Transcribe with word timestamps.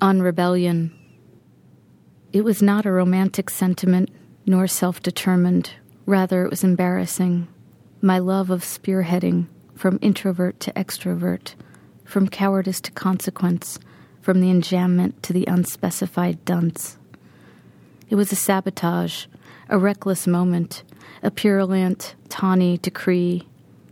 On 0.00 0.22
rebellion. 0.22 0.96
It 2.32 2.44
was 2.44 2.62
not 2.62 2.86
a 2.86 2.92
romantic 2.92 3.50
sentiment, 3.50 4.10
nor 4.46 4.68
self 4.68 5.02
determined. 5.02 5.72
Rather, 6.06 6.44
it 6.44 6.50
was 6.50 6.62
embarrassing. 6.62 7.48
My 8.00 8.20
love 8.20 8.48
of 8.48 8.62
spearheading, 8.62 9.48
from 9.74 9.98
introvert 10.00 10.60
to 10.60 10.72
extrovert, 10.74 11.54
from 12.04 12.28
cowardice 12.28 12.80
to 12.82 12.92
consequence, 12.92 13.80
from 14.20 14.40
the 14.40 14.52
enjambment 14.52 15.14
to 15.22 15.32
the 15.32 15.46
unspecified 15.46 16.44
dunce. 16.44 16.96
It 18.08 18.14
was 18.14 18.30
a 18.30 18.36
sabotage, 18.36 19.26
a 19.68 19.78
reckless 19.78 20.28
moment, 20.28 20.84
a 21.24 21.32
purulent, 21.32 22.14
tawny 22.28 22.78
decree. 22.78 23.48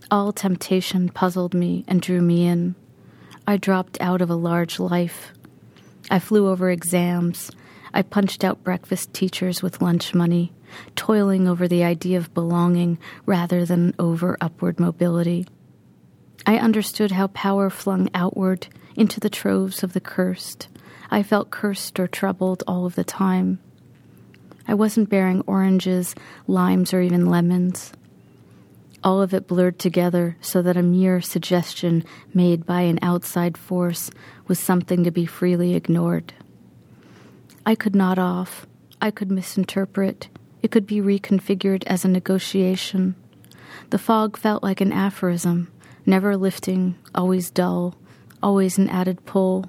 All 0.09 0.33
temptation 0.33 1.09
puzzled 1.09 1.53
me 1.53 1.85
and 1.89 2.01
drew 2.01 2.23
me 2.23 2.47
in. 2.47 2.77
I 3.45 3.57
dropped 3.57 4.01
out 4.01 4.23
of 4.23 4.31
a 4.31 4.37
large 4.37 4.79
life. 4.79 5.33
I 6.11 6.19
flew 6.19 6.49
over 6.49 6.71
exams. 6.71 7.51
I 7.93 8.03
punched 8.03 8.45
out 8.45 8.63
breakfast 8.63 9.13
teachers 9.13 9.63
with 9.63 9.83
lunch 9.83 10.15
money, 10.15 10.53
toiling 10.95 11.49
over 11.49 11.67
the 11.67 11.85
idea 11.85 12.19
of 12.19 12.35
belonging 12.35 12.99
rather 13.25 13.65
than 13.65 13.95
over 13.99 14.37
upward 14.41 14.79
mobility. 14.79 15.47
I 16.47 16.59
understood 16.59 17.13
how 17.13 17.29
power 17.29 17.71
flung 17.71 18.09
outward 18.15 18.69
into 18.95 19.19
the 19.19 19.31
troves 19.31 19.83
of 19.83 19.93
the 19.93 20.01
cursed. 20.01 20.69
I 21.11 21.23
felt 21.23 21.51
cursed 21.51 21.99
or 21.99 22.07
troubled 22.07 22.63
all 22.67 22.87
of 22.87 22.95
the 22.95 23.05
time. 23.05 23.59
I 24.69 24.75
wasn't 24.75 25.09
bearing 25.09 25.43
oranges, 25.47 26.15
limes, 26.47 26.93
or 26.93 27.01
even 27.01 27.27
lemons. 27.27 27.93
All 29.07 29.23
of 29.23 29.33
it 29.33 29.47
blurred 29.47 29.79
together 29.79 30.37
so 30.41 30.63
that 30.63 30.77
a 30.77 30.83
mere 30.83 31.21
suggestion 31.21 32.03
made 32.35 32.67
by 32.67 32.81
an 32.81 32.99
outside 33.03 33.57
force 33.57 34.11
was 34.49 34.59
something 34.59 35.05
to 35.05 35.13
be 35.13 35.25
freely 35.25 35.77
ignored. 35.77 36.35
I 37.65 37.77
could 37.77 37.95
nod 37.95 38.19
off. 38.19 38.67
I 39.01 39.13
could 39.13 39.31
misinterpret. 39.31 40.29
It 40.61 40.73
could 40.73 40.89
be 40.89 41.01
reconfigured 41.01 41.85
as 41.87 42.05
a 42.05 42.09
negotiation. 42.09 43.15
The 43.91 43.99
fog 43.99 44.37
felt 44.37 44.65
like 44.65 44.81
an 44.81 44.91
aphorism, 44.91 45.71
never 46.05 46.37
lifting, 46.37 46.97
always 47.15 47.49
dull, 47.53 47.95
always 48.43 48.77
an 48.77 48.89
added 48.89 49.25
pull. 49.25 49.67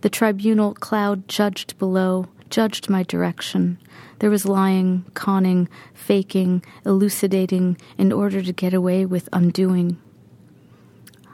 The 0.00 0.10
tribunal 0.10 0.74
cloud 0.74 1.28
judged 1.28 1.78
below, 1.78 2.26
judged 2.48 2.90
my 2.90 3.04
direction. 3.04 3.78
There 4.20 4.30
was 4.30 4.44
lying, 4.44 5.06
conning, 5.14 5.68
faking, 5.94 6.62
elucidating 6.84 7.78
in 7.96 8.12
order 8.12 8.42
to 8.42 8.52
get 8.52 8.74
away 8.74 9.06
with 9.06 9.30
undoing. 9.32 9.98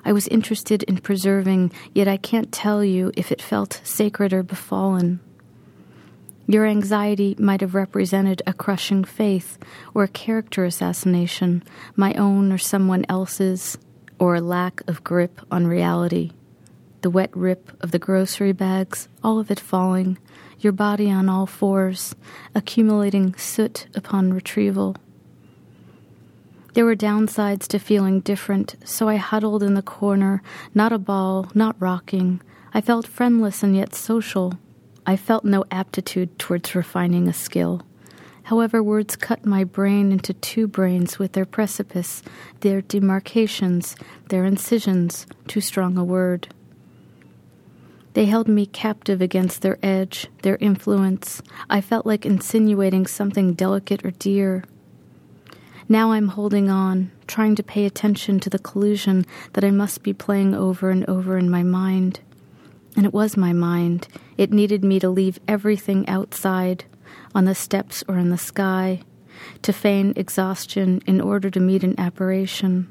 I 0.04 0.12
was 0.12 0.28
interested 0.28 0.84
in 0.84 0.98
preserving, 0.98 1.72
yet 1.92 2.06
I 2.06 2.16
can't 2.16 2.52
tell 2.52 2.84
you 2.84 3.10
if 3.16 3.32
it 3.32 3.42
felt 3.42 3.80
sacred 3.82 4.32
or 4.32 4.44
befallen. 4.44 5.18
Your 6.46 6.64
anxiety 6.64 7.34
might 7.40 7.60
have 7.60 7.74
represented 7.74 8.40
a 8.46 8.52
crushing 8.52 9.02
faith 9.02 9.58
or 9.92 10.04
a 10.04 10.08
character 10.08 10.64
assassination, 10.64 11.64
my 11.96 12.14
own 12.14 12.52
or 12.52 12.58
someone 12.58 13.04
else's, 13.08 13.78
or 14.20 14.36
a 14.36 14.40
lack 14.40 14.80
of 14.86 15.02
grip 15.02 15.40
on 15.50 15.66
reality 15.66 16.30
the 17.02 17.10
wet 17.10 17.30
rip 17.36 17.76
of 17.82 17.90
the 17.90 17.98
grocery 17.98 18.52
bags, 18.52 19.08
all 19.22 19.38
of 19.38 19.50
it 19.50 19.60
falling, 19.60 20.18
your 20.58 20.72
body 20.72 21.10
on 21.10 21.28
all 21.28 21.46
fours, 21.46 22.14
accumulating 22.54 23.34
soot 23.36 23.86
upon 23.94 24.32
retrieval. 24.32 24.96
There 26.74 26.84
were 26.84 26.96
downsides 26.96 27.66
to 27.68 27.78
feeling 27.78 28.20
different, 28.20 28.76
so 28.84 29.08
I 29.08 29.16
huddled 29.16 29.62
in 29.62 29.74
the 29.74 29.82
corner, 29.82 30.42
not 30.74 30.92
a 30.92 30.98
ball, 30.98 31.50
not 31.54 31.76
rocking. 31.78 32.42
I 32.74 32.82
felt 32.82 33.06
friendless 33.06 33.62
and 33.62 33.74
yet 33.74 33.94
social. 33.94 34.54
I 35.06 35.16
felt 35.16 35.44
no 35.44 35.64
aptitude 35.70 36.38
towards 36.38 36.74
refining 36.74 37.28
a 37.28 37.32
skill. 37.32 37.82
However, 38.42 38.82
words 38.82 39.16
cut 39.16 39.44
my 39.46 39.64
brain 39.64 40.12
into 40.12 40.34
two 40.34 40.68
brains 40.68 41.18
with 41.18 41.32
their 41.32 41.46
precipice, 41.46 42.22
their 42.60 42.80
demarcations, 42.80 43.96
their 44.28 44.44
incisions, 44.44 45.26
too 45.48 45.60
strong 45.60 45.96
a 45.96 46.04
word. 46.04 46.48
They 48.16 48.24
held 48.24 48.48
me 48.48 48.64
captive 48.64 49.20
against 49.20 49.60
their 49.60 49.78
edge, 49.82 50.28
their 50.40 50.56
influence. 50.56 51.42
I 51.68 51.82
felt 51.82 52.06
like 52.06 52.24
insinuating 52.24 53.06
something 53.06 53.52
delicate 53.52 54.06
or 54.06 54.10
dear. 54.10 54.64
Now 55.86 56.12
I'm 56.12 56.28
holding 56.28 56.70
on, 56.70 57.12
trying 57.26 57.56
to 57.56 57.62
pay 57.62 57.84
attention 57.84 58.40
to 58.40 58.48
the 58.48 58.58
collusion 58.58 59.26
that 59.52 59.64
I 59.64 59.70
must 59.70 60.02
be 60.02 60.14
playing 60.14 60.54
over 60.54 60.88
and 60.88 61.04
over 61.04 61.36
in 61.36 61.50
my 61.50 61.62
mind. 61.62 62.20
And 62.96 63.04
it 63.04 63.12
was 63.12 63.36
my 63.36 63.52
mind. 63.52 64.08
It 64.38 64.50
needed 64.50 64.82
me 64.82 64.98
to 65.00 65.10
leave 65.10 65.38
everything 65.46 66.08
outside, 66.08 66.86
on 67.34 67.44
the 67.44 67.54
steps 67.54 68.02
or 68.08 68.16
in 68.16 68.30
the 68.30 68.38
sky, 68.38 69.02
to 69.60 69.74
feign 69.74 70.14
exhaustion 70.16 71.02
in 71.06 71.20
order 71.20 71.50
to 71.50 71.60
meet 71.60 71.84
an 71.84 71.94
apparition 72.00 72.90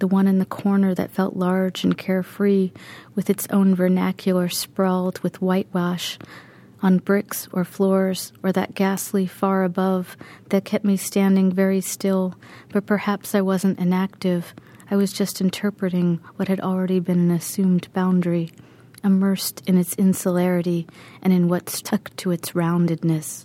the 0.00 0.06
one 0.08 0.26
in 0.26 0.38
the 0.38 0.44
corner 0.46 0.94
that 0.94 1.10
felt 1.10 1.36
large 1.36 1.84
and 1.84 1.96
carefree, 1.96 2.72
with 3.14 3.30
its 3.30 3.46
own 3.50 3.74
vernacular 3.74 4.48
sprawled 4.48 5.20
with 5.20 5.40
whitewash 5.40 6.18
on 6.82 6.98
bricks 6.98 7.46
or 7.52 7.62
floors, 7.64 8.32
or 8.42 8.52
that 8.52 8.74
ghastly 8.74 9.26
far 9.26 9.64
above 9.64 10.16
that 10.48 10.64
kept 10.64 10.84
me 10.84 10.96
standing 10.96 11.52
very 11.52 11.80
still, 11.80 12.34
but 12.72 12.86
perhaps 12.86 13.34
I 13.34 13.42
wasn't 13.42 13.78
inactive. 13.78 14.54
I 14.90 14.96
was 14.96 15.12
just 15.12 15.40
interpreting 15.40 16.20
what 16.36 16.48
had 16.48 16.60
already 16.60 16.98
been 16.98 17.20
an 17.20 17.30
assumed 17.30 17.92
boundary, 17.92 18.50
immersed 19.04 19.62
in 19.66 19.76
its 19.78 19.94
insularity 19.94 20.86
and 21.22 21.32
in 21.32 21.48
what 21.48 21.68
stuck 21.68 22.14
to 22.16 22.30
its 22.30 22.52
roundedness. 22.52 23.44